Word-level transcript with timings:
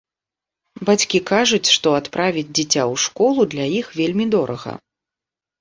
Бацькі 0.87 1.19
кажуць, 1.31 1.67
што 1.75 1.93
адправіць 1.99 2.45
дзіця 2.55 2.81
ў 2.91 3.05
школу 3.05 3.41
для 3.53 3.65
іх 3.81 3.93
вельмі 4.01 4.25
дорага. 4.39 4.73